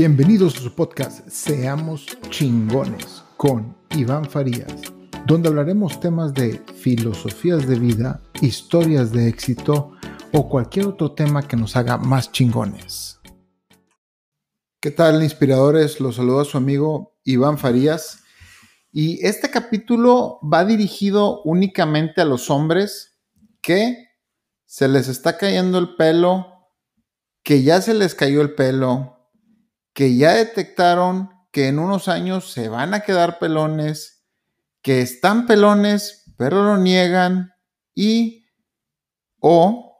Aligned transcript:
Bienvenidos 0.00 0.56
a 0.56 0.60
su 0.60 0.74
podcast 0.74 1.28
Seamos 1.28 2.06
chingones 2.30 3.22
con 3.36 3.76
Iván 3.90 4.24
Farías, 4.24 4.72
donde 5.26 5.50
hablaremos 5.50 6.00
temas 6.00 6.32
de 6.32 6.58
filosofías 6.74 7.68
de 7.68 7.78
vida, 7.78 8.22
historias 8.40 9.12
de 9.12 9.28
éxito 9.28 9.92
o 10.32 10.48
cualquier 10.48 10.86
otro 10.86 11.12
tema 11.12 11.46
que 11.46 11.58
nos 11.58 11.76
haga 11.76 11.98
más 11.98 12.32
chingones. 12.32 13.20
¿Qué 14.80 14.90
tal, 14.90 15.22
inspiradores? 15.22 16.00
Los 16.00 16.16
saludo 16.16 16.40
a 16.40 16.44
su 16.46 16.56
amigo 16.56 17.18
Iván 17.24 17.58
Farías. 17.58 18.24
Y 18.90 19.22
este 19.26 19.50
capítulo 19.50 20.40
va 20.42 20.64
dirigido 20.64 21.42
únicamente 21.42 22.22
a 22.22 22.24
los 22.24 22.48
hombres 22.48 23.18
que 23.60 24.08
se 24.64 24.88
les 24.88 25.08
está 25.08 25.36
cayendo 25.36 25.78
el 25.78 25.94
pelo, 25.96 26.46
que 27.42 27.62
ya 27.62 27.82
se 27.82 27.92
les 27.92 28.14
cayó 28.14 28.40
el 28.40 28.54
pelo, 28.54 29.19
que 29.92 30.16
ya 30.16 30.34
detectaron 30.34 31.30
que 31.50 31.68
en 31.68 31.78
unos 31.78 32.08
años 32.08 32.52
se 32.52 32.68
van 32.68 32.94
a 32.94 33.00
quedar 33.00 33.38
pelones, 33.38 34.24
que 34.82 35.00
están 35.00 35.46
pelones, 35.46 36.32
pero 36.36 36.62
lo 36.62 36.76
niegan, 36.76 37.52
y 37.94 38.46
o 39.40 39.98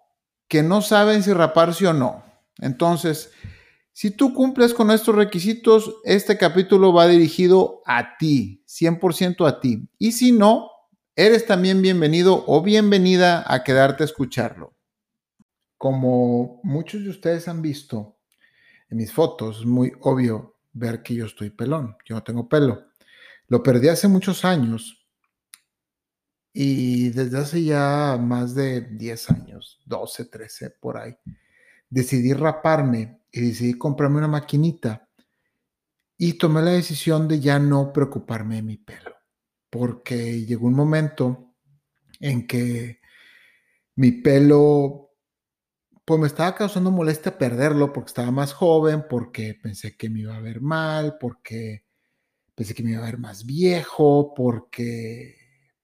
que 0.49 0.63
no 0.63 0.83
saben 0.83 1.23
si 1.23 1.33
raparse 1.33 1.87
o 1.87 1.93
no. 1.93 2.25
Entonces, 2.59 3.31
si 3.93 4.11
tú 4.11 4.33
cumples 4.35 4.75
con 4.75 4.91
estos 4.91 5.15
requisitos, 5.15 5.97
este 6.05 6.39
capítulo 6.39 6.93
va 6.93 7.07
dirigido 7.07 7.83
a 7.85 8.17
ti, 8.17 8.65
100% 8.67 9.47
a 9.47 9.61
ti. 9.61 9.89
Y 9.99 10.13
si 10.13 10.33
no, 10.33 10.71
eres 11.17 11.47
también 11.47 11.83
bienvenido 11.83 12.45
o 12.47 12.63
bienvenida 12.63 13.45
a 13.47 13.63
quedarte 13.65 14.03
a 14.03 14.07
escucharlo. 14.07 14.75
Como 15.77 16.61
muchos 16.63 17.03
de 17.05 17.11
ustedes 17.11 17.49
han 17.49 17.63
visto, 17.63 18.20
en 18.91 18.97
mis 18.97 19.13
fotos 19.13 19.61
es 19.61 19.67
muy 19.67 19.93
obvio 20.01 20.57
ver 20.73 21.03
que 21.03 21.15
yo 21.15 21.27
estoy 21.27 21.51
pelón, 21.51 21.97
yo 22.05 22.17
no 22.17 22.23
tengo 22.23 22.49
pelo. 22.49 22.87
Lo 23.49 23.63
perdí 23.63 23.89
hace 23.89 24.09
muchos 24.09 24.45
años 24.45 25.09
y 26.53 27.11
desde 27.11 27.39
hace 27.39 27.65
ya 27.65 28.19
más 28.21 28.55
de 28.55 28.83
10 28.83 29.31
años, 29.31 29.81
12, 29.87 30.27
13 30.27 30.71
por 30.71 30.99
ahí, 30.99 31.17
decidí 31.89 32.33
raparme 32.33 33.23
y 33.31 33.41
decidí 33.41 33.75
comprarme 33.75 34.19
una 34.19 34.29
maquinita 34.29 35.09
y 36.17 36.35
tomé 36.35 36.63
la 36.63 36.73
decisión 36.73 37.29
de 37.29 37.41
ya 37.41 37.59
no 37.59 37.93
preocuparme 37.93 38.57
de 38.57 38.63
mi 38.63 38.77
pelo, 38.77 39.15
porque 39.71 40.45
llegó 40.45 40.67
un 40.67 40.75
momento 40.75 41.55
en 42.19 42.47
que 42.47 43.01
mi 43.97 44.13
pelo 44.13 45.10
pues 46.11 46.21
me 46.23 46.27
estaba 46.27 46.57
causando 46.57 46.91
molestia 46.91 47.39
perderlo 47.39 47.93
porque 47.93 48.09
estaba 48.09 48.33
más 48.33 48.53
joven, 48.53 49.05
porque 49.09 49.55
pensé 49.55 49.97
que 49.97 50.11
me 50.11 50.19
iba 50.19 50.35
a 50.35 50.41
ver 50.41 50.61
mal, 50.61 51.19
porque 51.21 51.85
pensé 52.53 52.75
que 52.75 52.83
me 52.83 52.91
iba 52.91 53.03
a 53.03 53.05
ver 53.05 53.19
más 53.19 53.47
viejo, 53.47 54.35
porque, 54.35 55.37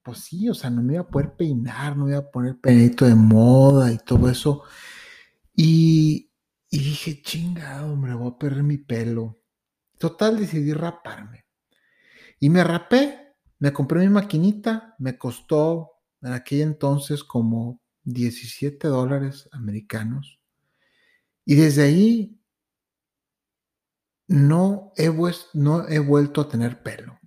pues 0.02 0.18
sí, 0.18 0.48
o 0.48 0.54
sea, 0.54 0.68
no 0.68 0.82
me 0.82 0.94
iba 0.94 1.02
a 1.02 1.08
poder 1.08 1.36
peinar, 1.36 1.96
no 1.96 2.06
me 2.06 2.10
iba 2.10 2.18
a 2.18 2.28
poner 2.28 2.58
peinito 2.58 3.04
de 3.04 3.14
moda 3.14 3.92
y 3.92 3.98
todo 3.98 4.28
eso. 4.28 4.64
Y, 5.54 6.32
y 6.70 6.78
dije, 6.78 7.22
chingado, 7.22 7.92
hombre, 7.92 8.14
voy 8.14 8.32
a 8.32 8.36
perder 8.36 8.64
mi 8.64 8.78
pelo. 8.78 9.38
Total, 9.96 10.40
decidí 10.40 10.72
raparme. 10.72 11.46
Y 12.40 12.50
me 12.50 12.64
rapé, 12.64 13.36
me 13.60 13.72
compré 13.72 14.00
mi 14.00 14.08
maquinita, 14.08 14.96
me 14.98 15.16
costó 15.16 15.92
en 16.20 16.32
aquel 16.32 16.62
entonces 16.62 17.22
como 17.22 17.80
17 18.06 18.88
dólares 18.88 19.48
americanos. 19.52 20.40
Y 21.44 21.56
desde 21.56 21.82
ahí 21.82 22.40
no 24.28 24.92
he, 24.96 25.08
vuelto 25.08 26.40
a 26.40 26.48
tener 26.48 26.82
pelo. 26.82 27.18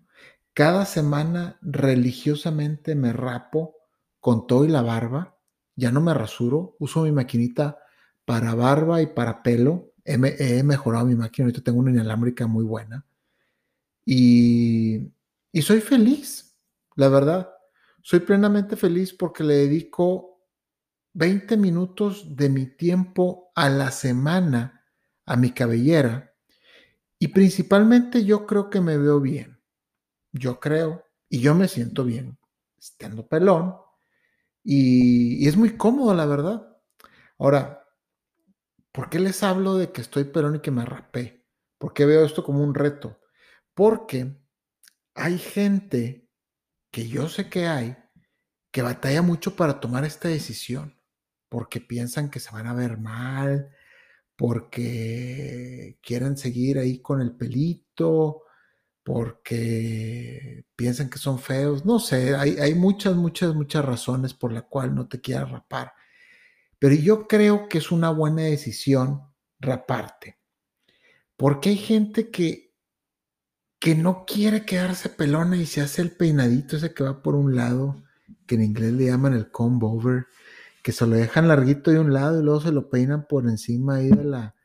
Cada 0.53 0.85
semana 0.85 1.57
religiosamente 1.62 2.95
me 2.95 3.13
rapo 3.13 3.75
con 4.19 4.47
todo 4.47 4.66
y 4.66 4.69
la 4.69 4.81
barba. 4.81 5.38
Ya 5.75 5.91
no 5.91 6.01
me 6.01 6.13
rasuro. 6.13 6.75
Uso 6.79 7.03
mi 7.03 7.12
maquinita 7.12 7.78
para 8.25 8.56
barba 8.56 9.01
y 9.01 9.07
para 9.07 9.44
pelo. 9.44 9.94
He, 10.03 10.18
he 10.39 10.63
mejorado 10.63 11.06
mi 11.06 11.16
máquina. 11.16 11.45
Ahorita 11.45 11.62
tengo 11.63 11.79
una 11.79 11.91
inalámbrica 11.91 12.47
muy 12.47 12.66
buena. 12.66 13.06
Y, 14.06 15.12
y 15.51 15.62
soy 15.62 15.81
feliz, 15.81 16.57
la 16.95 17.09
verdad. 17.09 17.50
Soy 18.01 18.22
plenamente 18.22 18.75
feliz 18.75 19.13
porque 19.13 19.44
le 19.44 19.56
dedico 19.56 20.28
20 21.14 21.58
minutos 21.58 22.36
de 22.36 22.50
mi 22.50 22.66
tiempo 22.66 23.52
a 23.56 23.70
la 23.70 23.92
semana 23.92 24.86
a 25.25 25.36
mi 25.36 25.52
cabellera 25.52 26.34
y 27.20 27.30
principalmente 27.30 28.25
yo 28.25 28.47
creo 28.47 28.70
que 28.70 28.81
me 28.81 28.97
veo 28.97 29.19
bien. 29.19 29.62
Yo 30.31 30.59
creo 30.59 31.06
y 31.28 31.42
yo 31.42 31.53
me 31.56 31.68
siento 31.68 32.03
bien 32.06 32.38
estando 32.78 33.28
pelón 33.28 33.75
y, 34.64 35.48
es 35.48 35.58
muy 35.58 35.78
cómodo 35.78 36.14
la 36.14 36.25
verdad. 36.25 36.78
Ahora, 37.38 37.86
¿por 38.92 39.09
qué 39.09 39.19
les 39.19 39.44
hablo 39.44 39.75
de 39.75 39.92
que 39.92 40.02
estoy 40.02 40.25
pelón 40.25 40.56
y 40.58 40.59
que 40.62 40.72
me 40.72 40.86
rapé? 40.86 41.46
¿Por 41.78 41.94
qué 41.94 42.06
veo 42.06 42.25
esto 42.25 42.44
como 42.44 42.64
un 42.64 42.75
reto? 42.75 43.19
Porque 43.74 44.42
hay 45.16 45.38
gente 45.38 46.30
que 46.92 47.08
yo 47.08 47.30
sé 47.30 47.50
que 47.50 47.68
hay 47.68 47.98
que 48.72 48.81
batalla 48.81 49.22
mucho 49.22 49.56
para 49.56 49.80
tomar 49.80 50.06
esta 50.06 50.28
decisión 50.28 50.99
porque 51.50 51.82
piensan 51.82 52.30
que 52.30 52.40
se 52.40 52.52
van 52.52 52.68
a 52.68 52.74
ver 52.74 52.98
mal, 53.00 53.70
porque 54.36 56.00
quieren 56.02 56.38
seguir 56.38 56.80
ahí 56.80 57.02
con 57.02 57.20
el 57.22 57.36
pelito, 57.36 58.44
porque 59.04 60.66
piensan 60.76 61.10
que 61.10 61.18
son 61.18 61.40
feos, 61.40 61.84
no 61.84 62.00
sé, 62.00 62.36
hay, 62.36 62.76
muchas, 62.76 63.16
muchas, 63.16 63.56
muchas 63.56 63.84
razones 63.84 64.34
por 64.34 64.54
la 64.54 64.62
cual 64.62 64.94
no 64.94 65.08
te 65.08 65.20
quieras 65.20 65.52
rapar. 65.52 65.94
Pero 66.78 66.96
yo 66.96 67.28
creo 67.28 67.68
que 67.68 67.80
es 67.80 67.92
una 67.92 68.12
buena 68.12 68.44
decisión 68.44 69.24
raparte, 69.60 70.38
porque 71.36 71.70
hay 71.70 71.78
gente 71.78 72.30
que, 72.30 72.76
que 73.80 73.96
no 73.96 74.26
quiere 74.26 74.64
quedarse 74.64 75.10
pelona 75.10 75.58
y 75.58 75.66
se 75.66 75.81
hace 75.81 76.02
el 76.02 76.12
peinadito 76.12 76.78
ese 76.78 76.94
que 76.94 77.04
va 77.04 77.22
por 77.24 77.36
un 77.36 77.56
lado, 77.56 78.04
que 78.46 78.56
en 78.56 78.64
inglés 78.64 78.94
le 78.94 79.06
llaman 79.08 79.34
el 79.34 79.52
comb 79.52 79.84
over, 79.84 80.28
que 80.84 80.91
se 80.91 81.06
lo 81.06 81.16
dejan 81.16 81.47
larguito 81.47 81.91
de 81.91 82.00
un 82.00 82.13
lado 82.13 82.40
y 82.40 82.44
luego 82.44 82.62
se 82.62 82.72
lo 82.72 82.90
peinan 82.90 83.28
por 83.28 83.45
encima 83.47 83.95
ahí 83.95 84.09
de 84.09 84.23
la, 84.23 84.56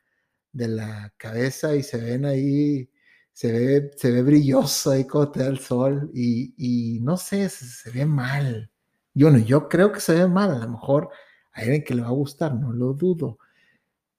de 0.51 0.67
la 0.69 1.13
cabeza 1.17 1.75
y 1.75 1.83
se 1.83 1.97
ven 1.97 2.25
ahí, 2.25 2.89
se 3.33 3.51
ve, 3.51 3.91
se 3.97 4.11
ve 4.11 4.23
brilloso 4.23 4.91
ahí 4.91 5.05
cuando 5.05 5.31
te 5.31 5.39
da 5.41 5.47
el 5.47 5.59
sol 5.59 6.09
y, 6.13 6.99
no 7.01 7.17
sé, 7.17 7.49
se, 7.49 7.91
ve 7.91 8.05
mal. 8.05 8.71
Yo 9.13 9.29
no, 9.31 9.37
yo 9.39 9.67
creo 9.69 9.91
que 9.91 9.99
se 9.99 10.13
ve 10.13 10.27
mal, 10.27 10.51
a 10.51 10.59
lo 10.59 10.69
mejor 10.69 11.09
hay 11.53 11.65
alguien 11.65 11.83
que 11.83 11.95
le 11.95 12.01
va 12.01 12.07
a 12.09 12.11
gustar, 12.11 12.55
no 12.55 12.71
lo 12.71 12.93
dudo, 12.93 13.39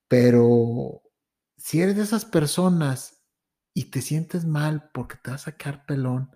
pero 0.08 1.02
si 1.56 1.80
eres 1.82 1.96
de 1.96 2.02
esas 2.02 2.24
personas 2.24 3.22
y 3.74 3.90
te 3.90 4.02
sientes 4.02 4.46
mal 4.46 4.90
porque 4.92 5.16
te 5.22 5.30
vas 5.30 5.48
a 5.48 5.56
quedar 5.56 5.86
pelón, 5.86 6.30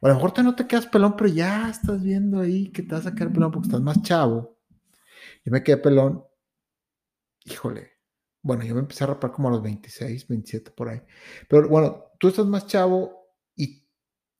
o 0.00 0.06
a 0.06 0.10
lo 0.10 0.14
mejor 0.16 0.32
te 0.32 0.42
no 0.42 0.54
te 0.54 0.66
quedas 0.66 0.86
pelón, 0.86 1.16
pero 1.16 1.28
ya 1.30 1.68
estás 1.70 2.02
viendo 2.02 2.40
ahí 2.40 2.70
que 2.72 2.82
te 2.82 2.94
vas 2.94 3.06
a 3.06 3.14
quedar 3.14 3.32
pelón 3.32 3.50
porque 3.50 3.68
estás 3.68 3.82
más 3.82 4.02
chavo, 4.02 4.55
yo 5.46 5.52
me 5.52 5.64
quedé 5.64 5.78
pelón. 5.78 6.26
Híjole. 7.44 7.92
Bueno, 8.42 8.64
yo 8.64 8.74
me 8.74 8.80
empecé 8.80 9.04
a 9.04 9.08
rapar 9.08 9.32
como 9.32 9.48
a 9.48 9.52
los 9.52 9.62
26, 9.62 10.28
27 10.28 10.70
por 10.70 10.88
ahí. 10.88 11.02
Pero 11.48 11.68
bueno, 11.68 12.04
tú 12.18 12.28
estás 12.28 12.46
más 12.46 12.66
chavo 12.66 13.34
y, 13.56 13.84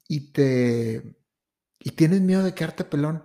y 0.09 0.33
te 0.33 1.17
y 1.81 1.93
tienes 1.93 2.21
miedo 2.23 2.45
de 2.45 2.55
quedarte 2.55 2.85
pelón. 2.85 3.25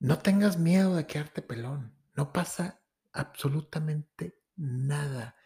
No 0.00 0.18
tengas 0.20 0.58
miedo 0.58 0.96
de 0.96 1.06
quedarte 1.06 1.42
pelón. 1.42 1.94
No 2.14 2.32
pasa 2.32 2.82
absolutamente 3.12 4.40
nada. 4.56 5.36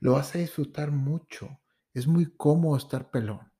Lo 0.00 0.14
vas 0.14 0.34
a 0.34 0.38
disfrutar 0.38 0.92
mucho. 0.92 1.60
Es 1.94 2.06
muy 2.06 2.36
cómodo 2.36 2.76
estar 2.76 3.10
pelón. 3.10 3.52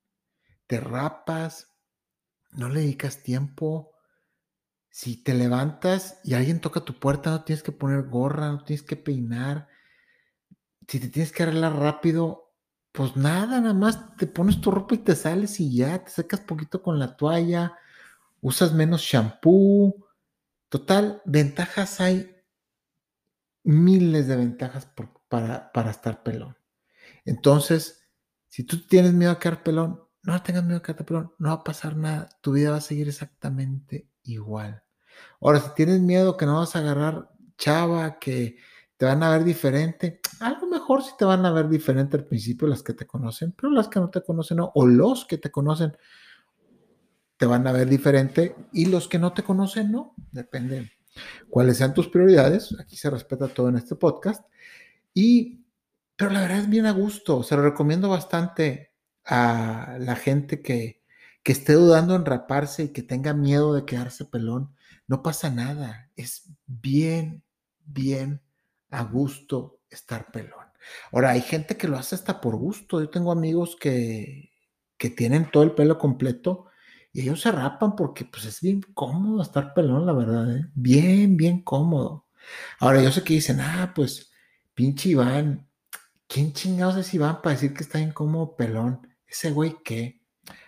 Te 0.66 0.80
rapas, 0.80 1.74
no 2.52 2.68
le 2.68 2.80
dedicas 2.80 3.22
tiempo, 3.22 3.92
si 4.98 5.16
te 5.22 5.32
levantas 5.32 6.18
y 6.24 6.34
alguien 6.34 6.60
toca 6.60 6.80
tu 6.80 6.98
puerta, 6.98 7.30
no 7.30 7.44
tienes 7.44 7.62
que 7.62 7.70
poner 7.70 8.08
gorra, 8.08 8.48
no 8.48 8.64
tienes 8.64 8.82
que 8.82 8.96
peinar. 8.96 9.68
Si 10.88 10.98
te 10.98 11.06
tienes 11.06 11.30
que 11.30 11.44
arreglar 11.44 11.76
rápido, 11.76 12.52
pues 12.90 13.14
nada, 13.14 13.60
nada 13.60 13.74
más 13.74 14.16
te 14.16 14.26
pones 14.26 14.60
tu 14.60 14.72
ropa 14.72 14.96
y 14.96 14.98
te 14.98 15.14
sales 15.14 15.60
y 15.60 15.72
ya, 15.72 16.02
te 16.02 16.10
secas 16.10 16.40
poquito 16.40 16.82
con 16.82 16.98
la 16.98 17.16
toalla, 17.16 17.78
usas 18.40 18.72
menos 18.72 19.02
shampoo. 19.02 20.04
Total, 20.68 21.22
ventajas 21.24 22.00
hay 22.00 22.34
miles 23.62 24.26
de 24.26 24.34
ventajas 24.34 24.88
para, 25.28 25.70
para 25.70 25.92
estar 25.92 26.24
pelón. 26.24 26.56
Entonces, 27.24 28.10
si 28.48 28.64
tú 28.64 28.84
tienes 28.84 29.12
miedo 29.12 29.30
a 29.30 29.38
quedar 29.38 29.62
pelón, 29.62 30.02
no 30.24 30.42
tengas 30.42 30.64
miedo 30.64 30.78
a 30.78 30.82
quedarte 30.82 31.04
pelón, 31.04 31.32
no 31.38 31.50
va 31.50 31.54
a 31.54 31.64
pasar 31.64 31.96
nada, 31.96 32.28
tu 32.42 32.50
vida 32.50 32.72
va 32.72 32.78
a 32.78 32.80
seguir 32.80 33.06
exactamente 33.06 34.10
igual. 34.24 34.82
Ahora, 35.40 35.60
si 35.60 35.70
tienes 35.74 36.00
miedo 36.00 36.36
que 36.36 36.46
no 36.46 36.58
vas 36.58 36.74
a 36.76 36.80
agarrar 36.80 37.30
chava, 37.56 38.18
que, 38.18 38.56
te 38.98 39.06
van 39.06 39.22
a 39.22 39.30
ver 39.30 39.44
diferente. 39.44 40.20
A 40.40 40.50
lo 40.50 40.66
mejor 40.66 41.02
sí 41.02 41.12
te 41.16 41.24
van 41.24 41.46
a 41.46 41.52
ver 41.52 41.68
diferente 41.68 42.16
al 42.16 42.24
principio 42.24 42.66
las 42.66 42.82
que 42.82 42.92
te 42.92 43.06
conocen, 43.06 43.52
pero 43.52 43.70
las 43.70 43.88
que 43.88 44.00
no 44.00 44.10
te 44.10 44.22
conocen 44.22 44.58
no, 44.58 44.72
o 44.74 44.86
los 44.86 45.24
que 45.24 45.38
te 45.38 45.50
conocen 45.50 45.96
te 47.36 47.46
van 47.46 47.66
a 47.68 47.72
ver 47.72 47.88
diferente 47.88 48.56
y 48.72 48.86
los 48.86 49.06
que 49.06 49.20
no 49.20 49.32
te 49.32 49.44
conocen 49.44 49.92
no, 49.92 50.16
depende 50.32 50.90
cuáles 51.48 51.76
sean 51.76 51.94
tus 51.94 52.08
prioridades. 52.08 52.74
Aquí 52.80 52.96
se 52.96 53.08
respeta 53.08 53.46
todo 53.46 53.68
en 53.68 53.76
este 53.76 53.94
podcast. 53.94 54.44
Y, 55.14 55.64
pero 56.16 56.32
la 56.32 56.40
verdad 56.40 56.58
es 56.58 56.68
bien 56.68 56.86
a 56.86 56.90
gusto, 56.90 57.44
se 57.44 57.54
lo 57.54 57.62
recomiendo 57.62 58.08
bastante 58.08 58.92
a 59.24 59.96
la 60.00 60.16
gente 60.16 60.60
que, 60.60 61.04
que 61.44 61.52
esté 61.52 61.74
dudando 61.74 62.16
en 62.16 62.24
raparse 62.24 62.84
y 62.84 62.88
que 62.88 63.04
tenga 63.04 63.32
miedo 63.32 63.74
de 63.74 63.84
quedarse 63.84 64.24
pelón. 64.24 64.74
No 65.08 65.22
pasa 65.22 65.50
nada, 65.50 66.10
es 66.14 66.48
bien, 66.66 67.42
bien 67.84 68.40
a 68.90 69.02
gusto 69.02 69.80
estar 69.90 70.30
pelón. 70.30 70.66
Ahora, 71.12 71.30
hay 71.30 71.40
gente 71.40 71.76
que 71.76 71.88
lo 71.88 71.98
hace 71.98 72.14
hasta 72.14 72.40
por 72.40 72.56
gusto. 72.56 73.00
Yo 73.00 73.10
tengo 73.10 73.32
amigos 73.32 73.76
que, 73.80 74.50
que 74.96 75.10
tienen 75.10 75.50
todo 75.50 75.62
el 75.62 75.74
pelo 75.74 75.98
completo 75.98 76.66
y 77.12 77.22
ellos 77.22 77.40
se 77.40 77.50
rapan 77.52 77.96
porque 77.96 78.24
pues 78.24 78.44
es 78.44 78.60
bien 78.60 78.82
cómodo 78.94 79.42
estar 79.42 79.74
pelón, 79.74 80.06
la 80.06 80.12
verdad, 80.12 80.56
¿eh? 80.56 80.66
Bien, 80.74 81.36
bien 81.36 81.62
cómodo. 81.62 82.26
Ahora, 82.78 83.02
yo 83.02 83.10
sé 83.10 83.22
que 83.24 83.34
dicen, 83.34 83.60
ah, 83.60 83.92
pues 83.94 84.30
pinche 84.74 85.10
Iván, 85.10 85.68
¿quién 86.26 86.52
chingados 86.52 86.96
es 86.96 87.12
Iván 87.14 87.42
para 87.42 87.54
decir 87.54 87.74
que 87.74 87.82
está 87.82 87.98
incómodo 87.98 88.56
pelón? 88.56 89.08
Ese 89.26 89.50
güey 89.50 89.76
qué. 89.84 90.22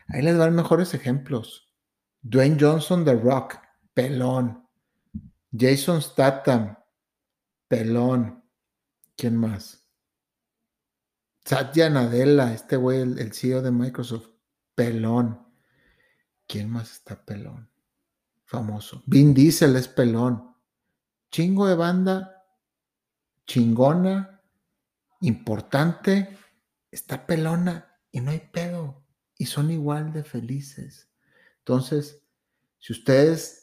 Ahí 0.08 0.22
les 0.22 0.36
dan 0.36 0.54
mejores 0.54 0.94
ejemplos. 0.94 1.68
Dwayne 2.22 2.56
Johnson 2.60 3.04
de 3.04 3.14
Rock, 3.14 3.58
pelón. 4.00 4.66
Jason 5.52 6.00
Statham, 6.00 6.78
pelón. 7.68 8.42
¿Quién 9.14 9.36
más? 9.36 9.86
Satya 11.44 11.90
Nadella, 11.90 12.54
este 12.54 12.76
güey, 12.76 13.00
el, 13.00 13.32
CEO 13.34 13.60
de 13.60 13.70
Microsoft, 13.70 14.28
pelón. 14.74 15.46
¿Quién 16.46 16.70
más 16.70 16.92
está 16.92 17.22
pelón? 17.22 17.70
Famoso. 18.44 19.02
Vin 19.04 19.34
Diesel 19.34 19.76
es 19.76 19.88
pelón. 19.88 20.56
Chingo 21.30 21.66
de 21.66 21.74
banda, 21.74 22.46
chingona, 23.46 24.40
importante, 25.20 26.38
está 26.90 27.26
pelona 27.26 27.98
y 28.10 28.20
no 28.22 28.30
hay 28.30 28.40
pedo. 28.40 29.04
Y 29.36 29.44
son 29.44 29.70
igual 29.70 30.12
de 30.14 30.24
felices. 30.24 31.10
Entonces, 31.58 32.22
si 32.78 32.94
ustedes 32.94 33.59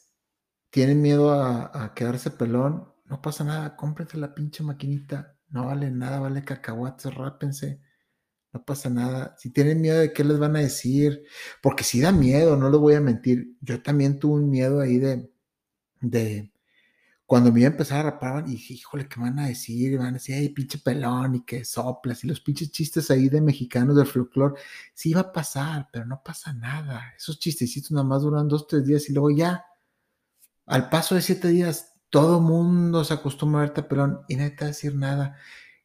tienen 0.70 1.00
miedo 1.02 1.32
a, 1.32 1.92
quedarse 1.94 2.30
pelón, 2.30 2.92
no 3.06 3.22
pasa 3.22 3.44
nada, 3.44 3.76
cómprense 3.76 4.18
la 4.18 4.34
pinche 4.34 4.62
maquinita, 4.62 5.36
no 5.50 5.66
vale 5.66 5.90
nada, 5.90 6.20
vale 6.20 6.44
cacahuates, 6.44 7.14
rápense, 7.14 7.80
no 8.52 8.64
pasa 8.64 8.90
nada. 8.90 9.34
Si 9.38 9.50
tienen 9.50 9.80
miedo 9.80 9.98
de 9.98 10.12
qué 10.12 10.24
les 10.24 10.38
van 10.38 10.56
a 10.56 10.60
decir, 10.60 11.22
porque 11.62 11.84
si 11.84 12.00
da 12.00 12.12
miedo, 12.12 12.56
no 12.56 12.70
les 12.70 12.80
voy 12.80 12.94
a 12.94 13.00
mentir, 13.00 13.56
yo 13.60 13.82
también 13.82 14.18
tuve 14.18 14.34
un 14.34 14.50
miedo 14.50 14.80
ahí 14.80 14.98
de, 14.98 15.30
de, 16.00 16.52
cuando 17.28 17.52
me 17.52 17.60
iba 17.60 17.68
a 17.68 17.72
empezar 17.72 18.00
a 18.00 18.10
rapar, 18.10 18.44
y 18.48 18.52
dije, 18.52 18.72
híjole, 18.72 19.06
¿qué 19.06 19.20
van 19.20 19.38
a 19.38 19.48
decir? 19.48 19.98
van 19.98 20.08
a 20.08 20.12
decir, 20.12 20.34
ay, 20.34 20.48
pinche 20.48 20.78
pelón, 20.78 21.34
y 21.34 21.44
que 21.44 21.62
soplas, 21.62 22.24
y 22.24 22.26
los 22.26 22.40
pinches 22.40 22.70
chistes 22.72 23.10
ahí 23.10 23.28
de 23.28 23.42
mexicanos 23.42 23.96
del 23.96 24.06
folclore, 24.06 24.54
sí 24.94 25.10
iba 25.10 25.20
a 25.20 25.32
pasar, 25.32 25.90
pero 25.92 26.06
no 26.06 26.22
pasa 26.24 26.54
nada. 26.54 27.12
Esos 27.18 27.38
chistecitos 27.38 27.90
nada 27.90 28.04
más 28.04 28.22
duran 28.22 28.48
dos, 28.48 28.66
tres 28.66 28.86
días, 28.86 29.10
y 29.10 29.12
luego 29.12 29.30
ya, 29.30 29.62
al 30.68 30.88
paso 30.90 31.14
de 31.14 31.22
siete 31.22 31.48
días, 31.48 31.94
todo 32.10 32.40
mundo 32.40 33.04
se 33.04 33.14
acostumbra 33.14 33.60
a 33.60 33.64
verte 33.64 33.82
pelón 33.82 34.20
y 34.28 34.36
no 34.36 34.48
te 34.48 34.56
va 34.56 34.64
a 34.64 34.66
decir 34.68 34.94
nada. 34.94 35.36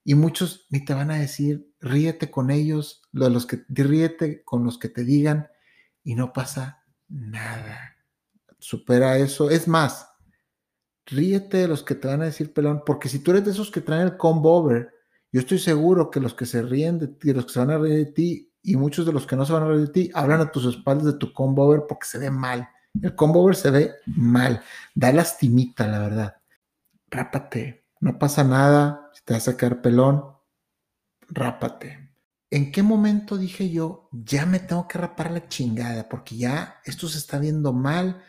Y 0.04 0.16
muchos 0.16 0.68
ni 0.70 0.84
te 0.84 0.94
van 0.94 1.12
a 1.12 1.18
decir, 1.18 1.74
ríete 1.80 2.30
con 2.30 2.52
ellos, 2.52 3.02
los 3.12 3.46
que 3.46 3.64
ríete 3.70 4.44
con 4.44 4.66
los 4.66 4.78
que 4.78 4.90
te 4.90 5.04
digan 5.04 5.48
y 6.04 6.16
no 6.16 6.34
pasa 6.34 6.84
nada. 7.08 7.96
Supera 8.60 9.18
eso. 9.18 9.50
Es 9.50 9.68
más, 9.68 10.10
ríete 11.06 11.58
de 11.58 11.68
los 11.68 11.84
que 11.84 11.96
te 11.96 12.08
van 12.08 12.22
a 12.22 12.26
decir 12.26 12.54
pelón, 12.54 12.84
porque 12.86 13.10
si 13.10 13.20
tú 13.20 13.32
eres 13.32 13.46
de 13.46 13.52
esos 13.52 13.72
que 13.72 13.82
traen 13.82 14.04
el 14.04 14.18
combo 14.18 14.54
over, 14.54 14.94
yo 15.32 15.40
estoy 15.40 15.60
seguro 15.60 16.12
que 16.12 16.20
los 16.20 16.34
que 16.34 16.46
se 16.46 16.62
ríen 16.62 17.00
de 17.00 17.08
ti, 17.08 17.34
los 17.34 17.46
que 17.46 17.54
se 17.54 17.60
van 17.60 17.72
a 17.72 17.78
reír 17.78 18.06
de 18.06 18.12
ti 18.12 18.54
y 18.62 18.76
muchos 18.76 19.06
de 19.06 19.14
los 19.14 19.26
que 19.26 19.36
no 19.36 19.46
se 19.46 19.54
van 19.54 19.64
a 19.64 19.68
reír 19.68 19.88
de 19.88 19.94
ti, 19.94 20.12
hablan 20.14 20.42
a 20.42 20.52
tus 20.52 20.66
espaldas 20.66 21.06
de 21.06 21.14
tu 21.14 21.34
combo 21.34 21.66
over 21.66 21.84
porque 21.88 22.06
se 22.06 22.20
ve 22.20 22.30
mal. 22.30 22.68
El 23.02 23.16
combo 23.16 23.42
over 23.42 23.56
se 23.56 23.72
ve 23.72 23.96
mal, 24.06 24.62
da 24.94 25.12
lastimita, 25.12 25.88
la 25.88 26.00
verdad. 26.00 26.38
Rápate, 27.10 27.86
no 28.00 28.20
pasa 28.20 28.44
nada, 28.44 29.10
si 29.14 29.24
te 29.24 29.34
vas 29.34 29.48
a 29.48 29.52
sacar 29.52 29.82
pelón, 29.82 30.26
rápate. 31.30 32.12
¿En 32.52 32.72
qué 32.72 32.84
momento 32.84 33.38
dije 33.38 33.72
yo, 33.72 34.10
ya 34.12 34.46
me 34.46 34.60
tengo 34.60 34.88
que 34.88 35.00
rapar 35.00 35.32
la 35.32 35.48
chingada? 35.48 36.08
Porque 36.08 36.38
ya 36.38 36.82
esto 36.86 37.08
se 37.08 37.18
está 37.18 37.40
viendo 37.40 37.74
mal, 37.74 38.22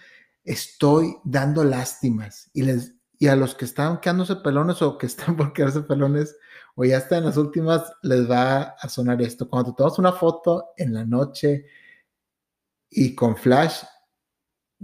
estoy 0.44 1.16
dando 1.25 1.62
lástimas. 1.62 2.50
Y, 2.55 2.62
les, 2.62 2.94
y 3.19 3.26
a 3.26 3.37
los 3.37 3.55
que 3.55 3.66
están 3.66 4.00
quedándose 4.00 4.37
pelones 4.37 4.81
o 4.81 4.96
que 4.96 5.06
están 5.06 5.37
por 5.37 5.52
quedarse 5.52 5.82
pelones 5.82 6.37
o 6.75 6.84
ya 6.84 6.99
están 6.99 7.19
en 7.19 7.26
las 7.26 7.37
últimas, 7.37 7.93
les 8.02 8.28
va 8.31 8.62
a 8.62 8.88
sonar 8.88 9.20
esto. 9.20 9.50
Cuando 9.50 9.72
te 9.72 9.78
tomas 9.78 9.99
una 9.99 10.12
foto 10.12 10.70
en 10.76 10.94
la 10.94 11.05
noche 11.05 11.66
y 12.88 13.14
con 13.14 13.37
flash, 13.37 13.82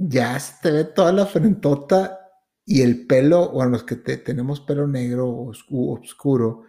ya 0.02 0.40
se 0.40 0.54
te 0.62 0.70
ve 0.70 0.84
toda 0.84 1.12
la 1.12 1.26
frentota 1.26 2.18
y 2.64 2.82
el 2.82 3.06
pelo, 3.06 3.42
o 3.42 3.62
a 3.62 3.66
los 3.66 3.84
que 3.84 3.96
tenemos 3.96 4.60
pelo 4.60 4.86
negro 4.86 5.28
o 5.28 5.52
oscuro, 5.92 6.64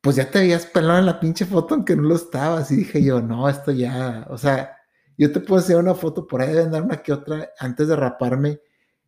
pues 0.00 0.16
ya 0.16 0.30
te 0.30 0.40
veías 0.40 0.66
pelón 0.66 0.98
en 0.98 1.06
la 1.06 1.20
pinche 1.20 1.46
foto 1.46 1.74
aunque 1.74 1.96
no 1.96 2.02
lo 2.04 2.14
estabas. 2.16 2.70
Y 2.70 2.76
dije 2.76 3.02
yo, 3.02 3.20
no, 3.22 3.48
esto 3.48 3.72
ya, 3.72 4.26
o 4.30 4.38
sea, 4.38 4.76
yo 5.18 5.32
te 5.32 5.40
puedo 5.40 5.60
hacer 5.60 5.76
una 5.76 5.94
foto 5.94 6.26
por 6.26 6.42
ahí, 6.42 6.52
deben 6.52 6.70
dar 6.70 6.82
una 6.82 6.98
que 7.02 7.12
otra, 7.12 7.50
antes 7.58 7.88
de 7.88 7.96
raparme 7.96 8.60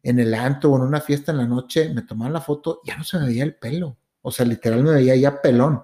en 0.03 0.19
el 0.19 0.35
anto 0.35 0.71
o 0.73 0.77
en 0.77 0.83
una 0.83 1.01
fiesta 1.01 1.33
en 1.33 1.39
la 1.39 1.47
noche, 1.47 1.93
me 1.95 2.03
tomaban 2.03 2.33
la 2.33 2.41
foto, 2.41 2.81
ya 2.85 2.97
no 2.97 3.05
se 3.05 3.19
me 3.19 3.27
veía 3.27 3.45
el 3.45 3.55
pelo. 3.57 3.99
O 4.23 4.31
sea, 4.33 4.45
literal 4.47 4.83
me 4.83 4.93
veía 4.93 5.17
ya 5.17 5.41
pelón. 5.41 5.83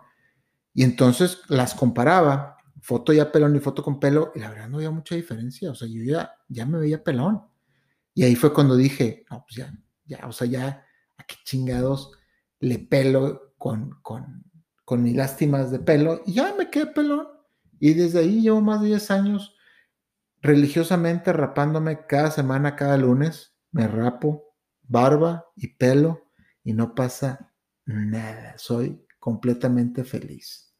Y 0.74 0.82
entonces 0.84 1.42
las 1.48 1.74
comparaba, 1.74 2.56
foto 2.80 3.12
ya 3.12 3.30
pelón 3.32 3.54
y 3.56 3.60
foto 3.60 3.82
con 3.82 4.00
pelo, 4.00 4.32
y 4.34 4.40
la 4.40 4.50
verdad 4.50 4.68
no 4.68 4.78
había 4.78 4.90
mucha 4.90 5.14
diferencia. 5.14 5.70
O 5.70 5.74
sea, 5.74 5.88
yo 5.88 6.02
ya, 6.02 6.32
ya 6.48 6.66
me 6.66 6.78
veía 6.78 7.04
pelón. 7.04 7.47
Y 8.18 8.24
ahí 8.24 8.34
fue 8.34 8.52
cuando 8.52 8.74
dije, 8.74 9.24
no, 9.30 9.44
pues 9.46 9.58
ya, 9.58 9.72
ya, 10.04 10.26
o 10.26 10.32
sea, 10.32 10.48
ya, 10.48 10.84
a 11.18 11.22
qué 11.22 11.36
chingados 11.44 12.10
le 12.58 12.80
pelo 12.80 13.54
con, 13.56 14.00
con, 14.02 14.42
con 14.84 15.04
mis 15.04 15.14
lástimas 15.14 15.70
de 15.70 15.78
pelo, 15.78 16.22
y 16.26 16.32
ya 16.32 16.52
me 16.58 16.68
quedé 16.68 16.86
pelón. 16.86 17.28
Y 17.78 17.94
desde 17.94 18.18
ahí 18.18 18.40
llevo 18.40 18.60
más 18.60 18.80
de 18.80 18.88
10 18.88 19.10
años 19.12 19.54
religiosamente 20.42 21.32
rapándome 21.32 22.06
cada 22.08 22.32
semana, 22.32 22.74
cada 22.74 22.96
lunes. 22.96 23.54
Me 23.70 23.86
rapo 23.86 24.56
barba 24.82 25.46
y 25.54 25.76
pelo 25.76 26.32
y 26.64 26.72
no 26.72 26.96
pasa 26.96 27.54
nada. 27.84 28.58
Soy 28.58 29.00
completamente 29.20 30.02
feliz. 30.02 30.74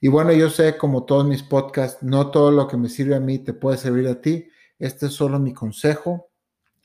Y 0.00 0.06
bueno, 0.06 0.32
yo 0.32 0.50
sé, 0.50 0.76
como 0.76 1.04
todos 1.04 1.26
mis 1.26 1.42
podcasts, 1.42 2.00
no 2.04 2.30
todo 2.30 2.52
lo 2.52 2.68
que 2.68 2.76
me 2.76 2.88
sirve 2.88 3.16
a 3.16 3.20
mí 3.20 3.40
te 3.40 3.54
puede 3.54 3.76
servir 3.76 4.06
a 4.06 4.20
ti. 4.20 4.48
Este 4.78 5.06
es 5.06 5.14
solo 5.14 5.40
mi 5.40 5.52
consejo. 5.52 6.30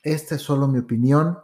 Esta 0.02 0.34
es 0.34 0.42
solo 0.42 0.68
mi 0.68 0.78
opinión. 0.78 1.38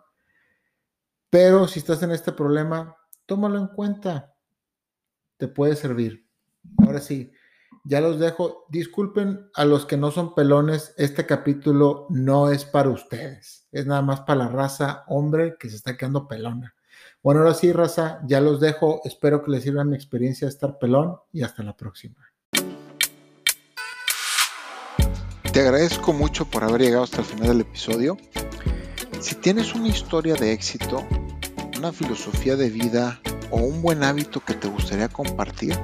Pero 1.31 1.69
si 1.69 1.79
estás 1.79 2.03
en 2.03 2.11
este 2.11 2.33
problema, 2.33 2.97
tómalo 3.27 3.59
en 3.59 3.69
cuenta 3.69 4.35
te 5.39 5.49
puede 5.49 5.77
servir. 5.77 6.27
Ahora 6.79 7.01
sí, 7.01 7.33
ya 7.85 8.01
los 8.01 8.19
dejo. 8.19 8.67
Disculpen 8.69 9.49
a 9.55 9.65
los 9.65 9.87
que 9.87 9.97
no 9.97 10.11
son 10.11 10.35
pelones, 10.35 10.93
este 10.99 11.25
capítulo 11.25 12.07
no 12.11 12.51
es 12.51 12.65
para 12.65 12.91
ustedes. 12.91 13.67
Es 13.73 13.87
nada 13.87 14.03
más 14.03 14.21
para 14.23 14.41
la 14.41 14.49
raza 14.49 15.05
hombre 15.07 15.57
que 15.59 15.71
se 15.71 15.77
está 15.77 15.97
quedando 15.97 16.29
pelona. 16.29 16.75
Bueno, 17.23 17.41
ahora 17.41 17.55
sí, 17.55 17.73
raza, 17.73 18.21
ya 18.27 18.41
los 18.41 18.61
dejo. 18.61 19.01
Espero 19.05 19.43
que 19.43 19.53
les 19.53 19.63
sirva 19.63 19.85
mi 19.85 19.95
experiencia 19.95 20.47
de 20.47 20.51
estar 20.51 20.79
pelón 20.79 21.17
y 21.33 21.43
hasta 21.43 21.63
la 21.63 21.77
próxima. 21.77 22.17
Te 25.53 25.61
agradezco 25.61 26.13
mucho 26.13 26.45
por 26.45 26.63
haber 26.63 26.83
llegado 26.83 27.05
hasta 27.05 27.19
el 27.19 27.25
final 27.25 27.49
del 27.49 27.61
episodio. 27.63 28.17
Si 29.21 29.35
tienes 29.35 29.75
una 29.75 29.89
historia 29.89 30.35
de 30.35 30.53
éxito, 30.53 31.07
una 31.77 31.93
filosofía 31.93 32.57
de 32.57 32.71
vida, 32.71 33.21
o 33.51 33.59
un 33.59 33.83
buen 33.83 34.05
hábito 34.05 34.41
que 34.41 34.55
te 34.55 34.69
gustaría 34.69 35.09
compartir, 35.09 35.77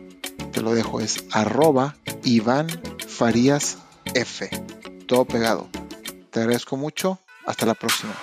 Te 0.53 0.61
lo 0.61 0.73
dejo, 0.75 1.01
es 1.01 1.25
arroba 1.31 1.97
F. 4.15 4.51
Todo 5.07 5.25
pegado. 5.25 5.69
Te 6.31 6.41
agradezco 6.41 6.77
mucho. 6.77 7.21
Hasta 7.47 7.65
la 7.67 7.75
próxima. 7.75 8.15